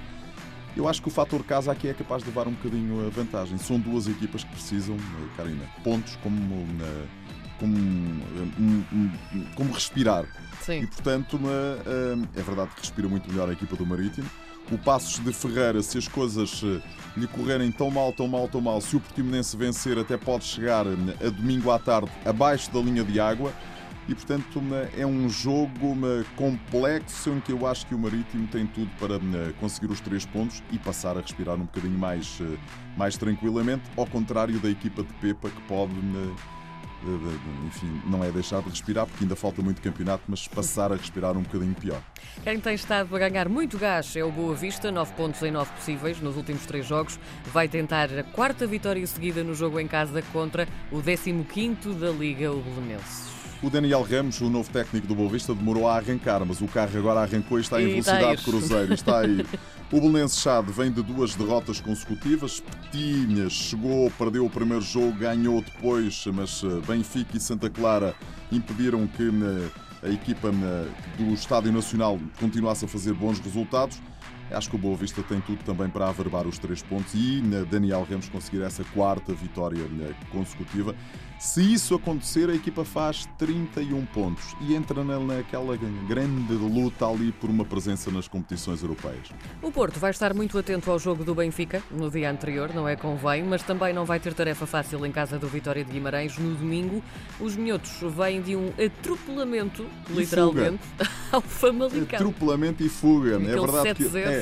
Eu 0.76 0.88
acho 0.88 1.00
que 1.00 1.08
o 1.08 1.10
fator 1.10 1.42
casa 1.42 1.72
aqui 1.72 1.88
é 1.88 1.94
capaz 1.94 2.22
de 2.22 2.28
levar 2.28 2.46
um 2.46 2.52
bocadinho 2.52 3.06
a 3.06 3.10
vantagem. 3.10 3.56
São 3.58 3.80
duas 3.80 4.06
equipas 4.06 4.44
que 4.44 4.50
precisam, 4.50 4.96
eh, 4.96 5.28
Karina, 5.36 5.64
pontos 5.82 6.16
como, 6.22 6.38
eh, 6.82 7.06
como, 7.58 8.22
como 9.54 9.72
respirar. 9.72 10.24
Sim. 10.62 10.80
E 10.80 10.86
portanto, 10.86 11.36
uma, 11.36 11.78
é 12.34 12.42
verdade 12.42 12.70
que 12.74 12.80
respira 12.80 13.08
muito 13.08 13.30
melhor 13.30 13.48
a 13.48 13.52
equipa 13.52 13.76
do 13.76 13.86
Marítimo. 13.86 14.28
O 14.70 14.76
Passos 14.76 15.24
de 15.24 15.32
Ferreira, 15.32 15.80
se 15.80 15.96
as 15.96 16.08
coisas 16.08 16.60
lhe 17.16 17.26
correrem 17.28 17.70
tão 17.70 17.88
mal, 17.88 18.12
tão 18.12 18.26
mal, 18.26 18.48
tão 18.48 18.60
mal, 18.60 18.80
se 18.80 18.96
o 18.96 19.00
Portimonense 19.00 19.56
vencer, 19.56 19.96
até 19.96 20.16
pode 20.16 20.44
chegar 20.44 20.84
a 20.86 21.28
domingo 21.28 21.70
à 21.70 21.78
tarde 21.78 22.10
abaixo 22.24 22.72
da 22.72 22.80
linha 22.80 23.04
de 23.04 23.20
água 23.20 23.52
e 24.08 24.14
portanto 24.14 24.60
é 24.96 25.06
um 25.06 25.28
jogo 25.28 25.96
complexo 26.36 27.30
em 27.30 27.40
que 27.40 27.52
eu 27.52 27.66
acho 27.66 27.86
que 27.86 27.94
o 27.94 27.98
Marítimo 27.98 28.46
tem 28.48 28.66
tudo 28.66 28.90
para 28.98 29.18
conseguir 29.60 29.92
os 29.92 30.00
três 30.00 30.24
pontos 30.24 30.62
e 30.72 30.78
passar 30.78 31.16
a 31.16 31.20
respirar 31.20 31.56
um 31.56 31.64
bocadinho 31.64 31.98
mais, 31.98 32.40
mais 32.96 33.16
tranquilamente, 33.16 33.82
ao 33.96 34.06
contrário 34.06 34.58
da 34.58 34.70
equipa 34.70 35.02
de 35.02 35.12
Pepa 35.14 35.48
que 35.48 35.60
pode 35.62 35.94
enfim, 37.66 38.00
não 38.06 38.22
é 38.22 38.30
deixar 38.30 38.62
de 38.62 38.70
respirar 38.70 39.06
porque 39.06 39.24
ainda 39.24 39.36
falta 39.36 39.62
muito 39.62 39.80
campeonato, 39.82 40.24
mas 40.28 40.46
passar 40.48 40.92
a 40.92 40.96
respirar 40.96 41.36
um 41.36 41.42
bocadinho 41.42 41.74
pior. 41.74 42.00
Quem 42.42 42.60
tem 42.60 42.74
estado 42.74 43.14
a 43.14 43.18
ganhar 43.18 43.48
muito 43.48 43.78
gás 43.78 44.14
é 44.16 44.24
o 44.24 44.30
Boa 44.30 44.54
Vista, 44.54 44.90
9 44.90 45.12
pontos 45.14 45.42
em 45.42 45.50
9 45.50 45.72
possíveis 45.72 46.20
nos 46.20 46.36
últimos 46.36 46.64
3 46.66 46.86
jogos. 46.86 47.18
Vai 47.52 47.68
tentar 47.68 48.08
a 48.18 48.24
quarta 48.24 48.66
vitória 48.66 49.06
seguida 49.06 49.42
no 49.42 49.54
jogo 49.54 49.80
em 49.80 49.88
casa 49.88 50.22
contra 50.32 50.66
o 50.90 51.02
15 51.02 51.94
da 51.94 52.10
Liga, 52.10 52.52
o 52.52 52.60
Belenenses. 52.60 53.35
O 53.62 53.70
Daniel 53.70 54.02
Ramos, 54.02 54.40
o 54.40 54.50
novo 54.50 54.70
técnico 54.70 55.06
do 55.06 55.14
Boa 55.14 55.30
Vista, 55.30 55.54
demorou 55.54 55.88
a 55.88 55.96
arrancar, 55.96 56.44
mas 56.44 56.60
o 56.60 56.68
carro 56.68 56.98
agora 56.98 57.20
arrancou 57.20 57.58
e 57.58 57.62
está 57.62 57.80
em 57.80 57.86
E 57.86 57.90
velocidade 57.92 58.40
ir. 58.40 58.44
cruzeiro. 58.44 58.94
Está 58.94 59.20
a 59.20 59.26
ir. 59.26 59.46
O 59.92 60.00
Belenenses 60.00 60.40
Chade 60.40 60.72
vem 60.72 60.90
de 60.90 61.00
duas 61.00 61.36
derrotas 61.36 61.80
consecutivas. 61.80 62.58
Petinhas 62.58 63.52
chegou, 63.52 64.10
perdeu 64.18 64.44
o 64.44 64.50
primeiro 64.50 64.82
jogo, 64.82 65.12
ganhou 65.12 65.62
depois, 65.62 66.24
mas 66.34 66.60
eh, 66.64 66.80
Benfica 66.88 67.36
e 67.36 67.40
Santa 67.40 67.70
Clara 67.70 68.12
impediram 68.50 69.06
que 69.06 69.22
eh, 70.02 70.08
a 70.08 70.10
equipa 70.10 70.48
eh, 70.48 70.88
do 71.16 71.32
Estádio 71.32 71.72
Nacional 71.72 72.18
continuasse 72.40 72.84
a 72.84 72.88
fazer 72.88 73.12
bons 73.14 73.38
resultados. 73.38 74.02
Acho 74.50 74.70
que 74.70 74.76
o 74.76 74.78
Boa 74.78 74.96
Vista 74.96 75.22
tem 75.22 75.40
tudo 75.40 75.62
também 75.64 75.88
para 75.88 76.08
averbar 76.08 76.46
os 76.46 76.58
três 76.58 76.82
pontos 76.82 77.12
e 77.14 77.40
Daniel 77.70 78.06
Ramos 78.08 78.28
conseguir 78.28 78.62
essa 78.62 78.84
quarta 78.94 79.32
vitória 79.32 79.82
eh, 80.00 80.12
consecutiva. 80.30 80.94
Se 81.38 81.60
isso 81.74 81.94
acontecer, 81.94 82.48
a 82.48 82.54
equipa 82.54 82.82
faz 82.82 83.28
31 83.36 84.06
pontos 84.06 84.56
e 84.62 84.74
entra 84.74 85.04
na- 85.04 85.18
naquela 85.20 85.76
grande 86.08 86.54
luta 86.54 87.06
ali 87.06 87.30
por 87.30 87.50
uma 87.50 87.62
presença 87.64 88.10
nas 88.10 88.26
competições 88.26 88.80
europeias. 88.80 89.28
O 89.60 89.70
Porto 89.70 90.00
vai 90.00 90.10
estar 90.12 90.32
muito 90.32 90.56
atento 90.56 90.90
ao 90.90 90.98
jogo 90.98 91.24
do 91.24 91.34
Benfica 91.34 91.82
no 91.90 92.10
dia 92.10 92.30
anterior, 92.30 92.72
não 92.74 92.88
é 92.88 92.96
convém, 92.96 93.42
mas 93.44 93.62
também 93.62 93.92
não 93.92 94.06
vai 94.06 94.18
ter 94.18 94.32
tarefa 94.32 94.64
fácil 94.66 95.04
em 95.04 95.12
casa 95.12 95.38
do 95.38 95.46
Vitória 95.46 95.84
de 95.84 95.92
Guimarães 95.92 96.38
no 96.38 96.54
domingo. 96.54 97.02
Os 97.38 97.54
minhotos 97.54 97.92
vêm 98.16 98.40
de 98.40 98.56
um 98.56 98.70
atropelamento, 98.82 99.86
E 100.08 100.12
literalmente, 100.14 100.80
ao 101.30 101.42
Famalicão. 101.42 102.16
Atropelamento 102.18 102.82
e 102.82 102.88
fuga. 102.88 103.32
É 103.32 103.36
Aquele 103.36 103.60
verdade, 103.60 103.94
que, 103.94 104.04
7-0. 104.04 104.16
é, 104.26 104.35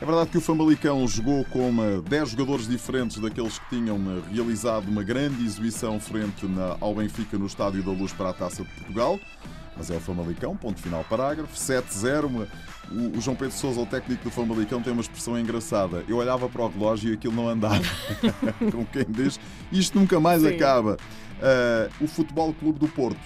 é 0.00 0.04
verdade 0.04 0.30
que 0.30 0.38
o 0.38 0.40
Famalicão 0.40 1.06
jogou 1.08 1.44
com 1.46 1.68
uma, 1.68 2.02
10 2.02 2.30
jogadores 2.30 2.68
diferentes 2.68 3.18
daqueles 3.18 3.58
que 3.58 3.68
tinham 3.70 3.96
eh, 3.96 4.34
realizado 4.34 4.88
uma 4.88 5.02
grande 5.02 5.44
exibição 5.44 5.98
frente 5.98 6.46
ao 6.80 6.94
Benfica 6.94 7.38
no 7.38 7.46
Estádio 7.46 7.82
da 7.82 7.90
Luz 7.92 8.12
para 8.12 8.30
a 8.30 8.32
Taça 8.32 8.62
de 8.64 8.68
Portugal. 8.70 9.18
Mas 9.76 9.90
é 9.90 9.96
o 9.96 10.00
Famalicão, 10.00 10.56
ponto 10.56 10.80
final, 10.80 11.04
parágrafo. 11.08 11.56
7-0. 11.56 12.26
uma- 12.26 12.46
O, 13.16 13.20
João 13.20 13.34
Pedro 13.34 13.56
Sousa, 13.56 13.80
o 13.80 13.86
técnico 13.86 14.22
do 14.24 14.30
Famalicão, 14.30 14.80
tem 14.82 14.92
uma 14.92 15.00
expressão 15.02 15.38
engraçada. 15.38 16.04
Eu 16.06 16.18
olhava 16.18 16.48
para 16.48 16.62
o 16.62 16.68
relógio 16.68 17.10
e 17.10 17.14
aquilo 17.14 17.34
não 17.34 17.48
andava. 17.48 17.82
Com 18.70 18.84
quem 18.84 19.06
diz, 19.08 19.40
isto 19.72 19.98
nunca 19.98 20.20
mais 20.20 20.42
Sim. 20.42 20.48
acaba. 20.54 20.96
Ah, 21.42 21.88
o 22.00 22.06
Futebol 22.06 22.52
Clube 22.54 22.78
do 22.78 22.86
Porto 22.88 23.18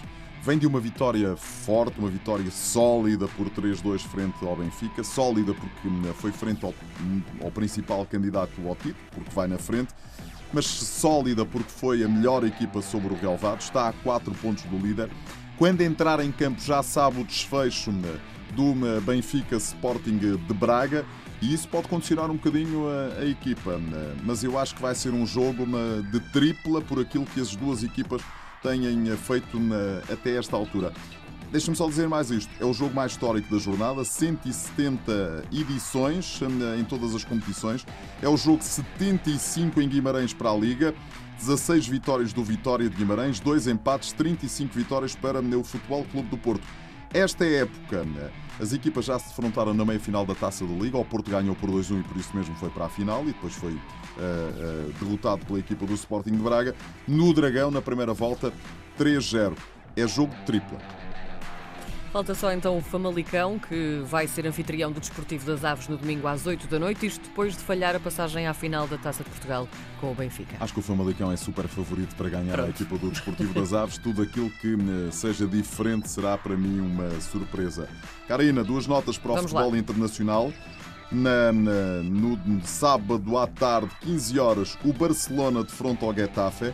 vem 0.43 0.59
de 0.59 0.67
uma 0.67 0.81
vitória 0.81 1.37
forte, 1.37 1.99
uma 1.99 2.09
vitória 2.09 2.51
sólida 2.51 3.27
por 3.29 3.49
3-2 3.51 4.01
frente 4.01 4.45
ao 4.45 4.57
Benfica. 4.57 5.03
Sólida 5.03 5.55
porque 5.55 5.89
hum, 5.89 6.03
foi 6.15 6.33
frente 6.33 6.65
ao, 6.65 6.75
hum, 7.01 7.23
ao 7.43 7.51
principal 7.51 8.07
candidato 8.07 8.53
ao 8.67 8.75
título, 8.77 8.97
porque 9.11 9.31
vai 9.31 9.49
na 9.49 9.59
frente. 9.59 9.93
Mas 10.53 10.67
sólida 10.67 11.45
porque 11.45 11.71
foi 11.71 12.03
a 12.03 12.09
melhor 12.09 12.45
equipa 12.45 12.81
sobre 12.81 13.13
o 13.13 13.17
relevado. 13.17 13.61
Está 13.61 13.89
a 13.89 13.93
4 13.93 14.33
pontos 14.37 14.65
do 14.65 14.79
líder. 14.79 15.11
Quando 15.59 15.81
entrar 15.81 16.21
em 16.21 16.31
campo 16.31 16.61
já 16.63 16.83
sabe 16.83 17.21
o 17.21 17.25
desfecho 17.25 17.91
hum, 17.91 18.03
do 18.55 19.01
Benfica 19.03 19.57
Sporting 19.57 20.17
de 20.19 20.55
Braga. 20.55 21.05
E 21.41 21.55
isso 21.55 21.69
pode 21.69 21.87
condicionar 21.87 22.29
um 22.31 22.35
bocadinho 22.35 22.89
a, 22.89 23.21
a 23.21 23.27
equipa. 23.27 23.81
Mas 24.25 24.43
eu 24.43 24.59
acho 24.59 24.75
que 24.75 24.83
vai 24.83 24.95
ser 24.95 25.13
um 25.13 25.25
jogo 25.25 25.65
de 26.11 26.19
tripla 26.33 26.81
por 26.81 26.99
aquilo 26.99 27.25
que 27.27 27.41
as 27.41 27.55
duas 27.55 27.85
equipas 27.85 28.21
têm 28.63 29.09
eh, 29.11 29.17
feito 29.17 29.59
na- 29.59 29.99
até 30.13 30.37
esta 30.37 30.57
altura. 30.57 30.93
Deixa-me 31.51 31.77
só 31.77 31.89
dizer 31.89 32.09
mais 32.09 32.31
isto. 32.31 32.51
É 32.61 32.65
o 32.65 32.75
jogo 32.75 32.95
mais 32.95 33.13
histórico 33.13 33.51
da 33.51 33.59
jornada, 33.59 34.05
170 34.05 35.45
edições 35.53 36.41
eh, 36.43 36.81
em 36.81 36.85
todas 36.85 37.15
as 37.15 37.25
competições. 37.25 37.87
É 38.23 38.29
o 38.29 38.37
jogo 38.37 38.63
75 38.63 39.81
em 39.81 39.89
Guimarães 39.89 40.33
para 40.35 40.51
a 40.51 40.57
Liga, 40.57 40.95
16 41.39 41.87
vitórias 41.87 42.33
do 42.33 42.43
Vitória 42.45 42.89
de 42.89 42.97
Guimarães, 42.97 43.41
2 43.41 43.67
empates, 43.69 44.13
35 44.13 44.75
vitórias 44.75 45.15
para 45.15 45.41
o 45.41 45.65
Futebol 45.65 46.05
Clube 46.11 46.29
do 46.29 46.37
Porto. 46.37 46.65
Esta 47.13 47.45
época, 47.45 48.07
eh, 48.19 48.31
as 48.61 48.73
equipas 48.73 49.07
já 49.07 49.19
se 49.19 49.29
defrontaram 49.29 49.73
na 49.73 49.85
meia-final 49.85 50.27
da 50.27 50.35
Taça 50.35 50.67
da 50.67 50.75
Liga. 50.75 50.99
O 50.99 51.05
Porto 51.05 51.31
ganhou 51.31 51.55
por 51.55 51.71
2-1 51.71 52.01
e 52.01 52.03
por 52.03 52.17
isso 52.19 52.37
mesmo 52.37 52.55
foi 52.57 52.69
para 52.69 52.85
a 52.85 52.89
final 52.89 53.23
e 53.23 53.27
depois 53.27 53.55
foi 53.55 53.73
eh, 53.73 53.79
eh, 54.19 54.93
derrotado 55.01 55.45
pela 55.47 55.59
equipa 55.59 55.87
do 55.87 55.95
Sporting 55.95 56.33
de 56.33 56.43
Braga. 56.43 56.75
No 57.07 57.33
Dragão, 57.33 57.71
na 57.71 57.81
primeira 57.81 58.13
volta, 58.13 58.53
3-0. 58.99 59.57
É 59.97 60.07
jogo 60.07 60.35
de 60.35 60.43
tripla. 60.43 60.98
Falta 62.13 62.35
só 62.35 62.51
então 62.53 62.77
o 62.79 62.81
Famalicão, 62.81 63.59
que 63.59 64.03
vai 64.07 64.27
ser 64.27 64.47
anfitrião 64.47 64.91
do 64.91 64.99
Desportivo 64.99 65.45
das 65.45 65.63
Aves 65.63 65.89
no 65.89 65.97
domingo 65.99 66.27
às 66.27 66.47
8 66.47 66.67
da 66.67 66.79
noite, 66.79 67.05
isto 67.07 67.21
depois 67.23 67.53
de 67.55 67.63
falhar 67.63 67.95
a 67.95 68.01
passagem 68.01 68.47
à 68.47 68.55
final 68.55 68.89
da 68.89 68.97
Taça 68.97 69.23
de 69.23 69.29
Portugal 69.29 69.69
com 70.01 70.11
o 70.11 70.15
Benfica. 70.15 70.57
Acho 70.59 70.73
que 70.73 70.81
o 70.81 70.83
Famalicão 70.83 71.31
é 71.31 71.37
super 71.37 71.69
favorito 71.69 72.17
para 72.17 72.31
ganhar 72.31 72.55
a 72.55 72.63
Pronto. 72.63 72.71
equipa 72.71 72.97
do 72.99 73.11
Desportivo 73.11 73.53
das 73.53 73.75
Aves. 73.75 73.99
Tudo 74.03 74.23
aquilo 74.23 74.49
que 74.51 74.73
eh, 74.75 75.11
seja 75.13 75.47
diferente 75.47 76.09
será 76.09 76.39
para 76.39 76.57
mim 76.57 76.81
uma 76.81 77.11
surpresa. 77.21 77.87
Karina, 78.27 78.65
duas 78.65 78.87
notas 78.87 79.19
para 79.19 79.33
o 79.33 79.35
Vamos 79.37 79.51
futebol 79.51 79.73
lá. 79.73 79.79
internacional. 79.79 80.53
Na- 81.13 81.53
na- 81.53 82.03
no 82.03 82.39
sábado 82.67 83.37
à 83.39 83.47
tarde, 83.47 83.91
15 84.01 84.39
horas, 84.41 84.79
o 84.85 84.93
Barcelona 84.95 85.63
de 85.63 85.73
fronte 85.73 86.03
ao 86.05 86.15
Getafe. 86.15 86.73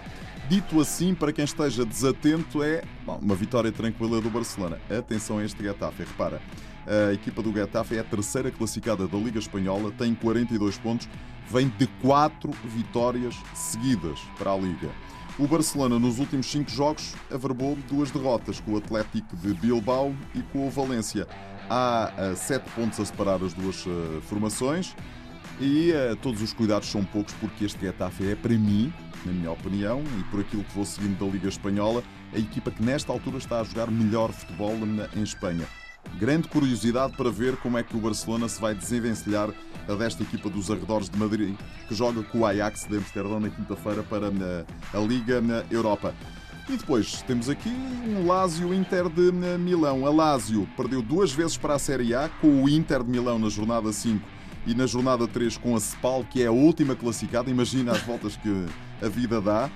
Dito 0.49 0.79
assim, 0.79 1.15
para 1.15 1.33
quem 1.33 1.45
esteja 1.45 1.87
desatento, 1.87 2.63
é 2.63 2.83
bom, 3.07 3.19
uma 3.23 3.35
vitória 3.35 3.73
tranquila 3.73 4.21
do 4.21 4.29
Barcelona. 4.29 4.79
Atenção 4.91 5.39
a 5.39 5.45
este 5.45 5.63
Getafe, 5.63 6.03
repara. 6.05 6.41
A 6.87 7.15
equipa 7.15 7.43
do 7.43 7.51
Getafe 7.51 7.97
é 7.97 8.01
a 8.01 8.05
terceira 8.05 8.51
classificada 8.51 9.09
da 9.09 9.17
Liga 9.17 9.39
Espanhola, 9.39 9.91
tem 9.93 10.15
42 10.15 10.77
pontos, 10.77 11.09
vem 11.51 11.73
de 11.79 11.87
4 12.03 12.51
vitórias 12.63 13.35
seguidas 13.55 14.21
para 14.39 14.53
a 14.53 14.57
Liga. 14.57 14.91
O 15.39 15.49
Barcelona, 15.49 15.99
nos 15.99 16.19
últimos 16.19 16.47
5 16.51 16.71
jogos, 16.71 17.15
averbou 17.33 17.77
duas 17.89 18.11
derrotas 18.11 18.61
com 18.61 18.73
o 18.75 18.77
Atlético 18.77 19.35
de 19.37 19.55
Bilbao 19.55 20.15
e 20.35 20.43
com 20.43 20.67
o 20.67 20.71
Valência. 20.71 21.27
Há 21.71 22.35
7 22.37 22.69
pontos 22.73 23.01
a 23.01 23.05
separar 23.07 23.43
as 23.43 23.55
duas 23.55 23.87
eh, 23.87 24.21
formações 24.21 24.95
e 25.59 25.91
eh, 25.91 26.15
todos 26.21 26.43
os 26.43 26.53
cuidados 26.53 26.89
são 26.89 27.03
poucos 27.03 27.33
porque 27.41 27.65
este 27.65 27.81
Getafe 27.81 28.31
é, 28.31 28.35
para 28.37 28.53
mim, 28.53 28.93
na 29.27 29.33
minha 29.33 29.51
opinião, 29.51 30.03
e 30.19 30.23
por 30.25 30.41
aquilo 30.41 30.65
que 30.65 30.75
vou 30.75 30.85
seguindo 30.85 31.19
da 31.19 31.27
Liga 31.31 31.49
Espanhola, 31.49 32.03
a 32.33 32.39
equipa 32.39 32.71
que 32.71 32.83
nesta 32.83 33.13
altura 33.13 33.39
está 33.39 33.61
a 33.61 33.65
jogar 33.65 33.91
melhor 33.91 34.33
futebol 34.33 34.73
em 35.17 35.23
Espanha. 35.23 35.65
Grande 36.19 36.49
curiosidade 36.49 37.17
para 37.17 37.31
ver 37.31 37.57
como 37.57 37.79
é 37.79 37.83
que 37.83 37.97
o 37.97 38.01
Barcelona 38.01 38.47
se 38.49 38.61
vai 38.61 38.75
desenvencilhar 38.75 39.49
a 39.89 39.95
desta 39.95 40.23
equipa 40.23 40.49
dos 40.51 40.71
arredores 40.71 41.09
de 41.09 41.19
Madrid, 41.19 41.57
que 41.89 41.95
joga 41.95 42.23
com 42.23 42.41
o 42.41 42.47
Ajax 42.47 42.87
de 42.89 42.97
Amsterdão 42.97 43.41
na 43.41 43.49
quinta-feira 43.49 44.03
para 44.03 44.31
na- 44.31 44.65
a 44.93 44.99
Liga 44.99 45.41
na 45.41 45.65
Europa. 45.71 46.15
E 46.69 46.77
depois 46.77 47.23
temos 47.23 47.49
aqui 47.51 47.69
um 47.69 48.27
Lazio 48.27 48.73
Inter 48.73 49.09
de 49.11 49.29
eh, 49.29 49.59
Milão. 49.59 50.07
A 50.07 50.11
Lazio 50.11 50.67
perdeu 50.77 51.03
duas 51.03 51.31
vezes 51.33 51.57
para 51.59 51.75
a 51.75 51.79
Série 51.79 52.15
A 52.15 52.29
com 52.41 52.63
o 52.63 52.69
Inter 52.69 53.03
de 53.03 53.11
Milão 53.11 53.39
na 53.39 53.51
jornada 53.51 53.93
5 53.93 54.27
e 54.67 54.75
na 54.75 54.87
jornada 54.87 55.29
3 55.29 55.59
com 55.59 55.75
a 55.77 55.79
Spal, 55.81 56.25
que 56.25 56.43
é 56.43 56.47
a 56.47 56.53
última 56.53 56.95
classificada. 56.95 57.51
Imagina 57.51 57.93
as 57.93 58.01
voltas 58.03 58.37
que 58.39 58.65
a 59.05 59.09
vida 59.09 59.41
dá. 59.41 59.71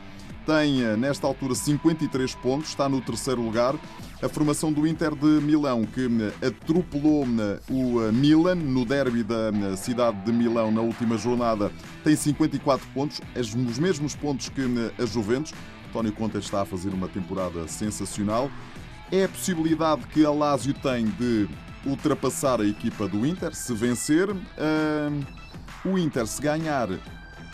Tem 0.48 0.82
eh, 0.82 0.96
nesta 0.96 1.26
altura 1.26 1.54
53 1.54 2.34
pontos, 2.36 2.70
está 2.70 2.88
no 2.88 3.02
terceiro 3.02 3.42
lugar. 3.42 3.74
A 4.22 4.28
formação 4.28 4.72
do 4.72 4.86
Inter 4.86 5.14
de 5.14 5.26
Milão, 5.44 5.84
que 5.84 6.08
eh, 6.40 6.46
atropelou 6.46 7.24
eh, 7.24 7.60
o 7.70 8.10
Milan 8.12 8.54
no 8.54 8.86
derby 8.86 9.22
da 9.22 9.76
cidade 9.76 10.24
de 10.24 10.32
Milão 10.32 10.70
na 10.72 10.80
última 10.80 11.18
jornada, 11.18 11.70
tem 12.02 12.16
54 12.16 12.86
pontos, 12.94 13.20
os 13.36 13.78
mesmos 13.78 14.16
pontos 14.16 14.48
que 14.48 14.62
a 14.98 15.04
Juventus. 15.04 15.52
António 15.90 16.12
Conte 16.12 16.38
está 16.38 16.62
a 16.62 16.64
fazer 16.64 16.90
uma 16.90 17.08
temporada 17.08 17.68
sensacional. 17.68 18.50
É 19.10 19.24
a 19.24 19.28
possibilidade 19.28 20.06
que 20.08 20.24
a 20.24 20.30
Lazio 20.30 20.74
tem 20.74 21.06
de 21.06 21.48
ultrapassar 21.84 22.60
a 22.60 22.66
equipa 22.66 23.08
do 23.08 23.26
Inter, 23.26 23.54
se 23.54 23.74
vencer. 23.74 24.30
Ahm, 24.30 25.22
o 25.84 25.98
Inter, 25.98 26.26
se 26.26 26.42
ganhar, 26.42 26.88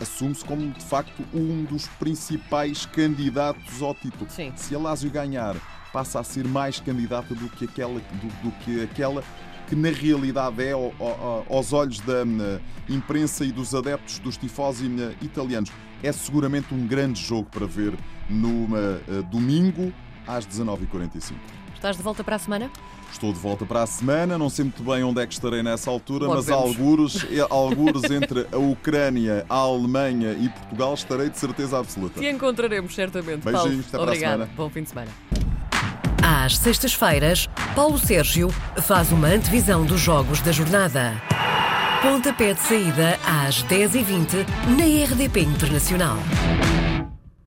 assume-se 0.00 0.44
como 0.44 0.70
de 0.70 0.84
facto 0.84 1.22
um 1.32 1.64
dos 1.64 1.86
principais 1.98 2.86
candidatos 2.86 3.82
ao 3.82 3.94
título. 3.94 4.26
Sim. 4.30 4.52
Se 4.56 4.74
a 4.74 4.78
Lazio 4.78 5.10
ganhar, 5.10 5.56
passa 5.92 6.20
a 6.20 6.24
ser 6.24 6.46
mais 6.46 6.80
candidata 6.80 7.34
do 7.34 7.48
que 7.48 7.64
aquela, 7.64 8.00
do, 8.00 8.42
do 8.42 8.50
que, 8.64 8.82
aquela 8.82 9.22
que 9.68 9.74
na 9.74 9.88
realidade 9.90 10.62
é 10.62 10.72
ao- 10.72 10.92
ao- 10.98 11.46
aos 11.48 11.72
olhos 11.72 11.98
da 12.00 12.22
hum, 12.24 12.58
imprensa 12.88 13.44
e 13.44 13.52
dos 13.52 13.74
adeptos 13.74 14.18
dos 14.18 14.36
tifosi 14.36 14.86
hum, 14.86 15.12
italianos. 15.22 15.70
É 16.02 16.12
seguramente 16.12 16.74
um 16.74 16.86
grande 16.86 17.20
jogo 17.22 17.48
para 17.50 17.66
ver 17.66 17.94
no 18.28 18.48
hum, 18.48 18.68
domingo 19.30 19.92
às 20.26 20.46
19h45. 20.46 21.34
Estás 21.74 21.96
de 21.96 22.02
volta 22.02 22.24
para 22.24 22.36
a 22.36 22.38
semana? 22.38 22.70
Estou 23.12 23.32
de 23.32 23.38
volta 23.38 23.64
para 23.64 23.82
a 23.82 23.86
semana, 23.86 24.36
não 24.36 24.48
sei 24.50 24.64
muito 24.64 24.82
bem 24.82 25.04
onde 25.04 25.20
é 25.20 25.26
que 25.26 25.34
estarei 25.34 25.62
nessa 25.62 25.88
altura, 25.90 26.26
Logo 26.26 26.36
mas 26.36 26.48
algures, 26.50 27.24
algures 27.48 28.10
entre 28.10 28.46
a 28.50 28.56
Ucrânia, 28.56 29.46
a 29.48 29.54
Alemanha 29.54 30.32
e 30.32 30.48
Portugal 30.48 30.94
estarei 30.94 31.30
de 31.30 31.38
certeza 31.38 31.78
absoluta. 31.78 32.18
Te 32.20 32.26
encontraremos 32.26 32.94
certamente. 32.94 33.44
Beijinhos, 33.44 33.62
Paulo, 33.62 33.80
até 33.86 33.90
para 33.90 33.98
a 33.98 34.02
obrigada. 34.02 34.32
semana. 34.44 34.50
Bom 34.56 34.70
fim 34.70 34.82
de 34.82 34.88
semana. 34.88 35.10
Às 36.22 36.56
sextas-feiras, 36.56 37.48
Paulo 37.76 37.98
Sérgio 37.98 38.48
faz 38.82 39.12
uma 39.12 39.28
antevisão 39.28 39.84
dos 39.84 40.00
jogos 40.00 40.40
da 40.40 40.50
jornada. 40.52 41.12
Pontapé 42.02 42.54
de 42.54 42.60
saída 42.60 43.18
às 43.26 43.62
10h20 43.64 44.46
na 44.76 45.04
RDP 45.04 45.40
Internacional. 45.42 46.16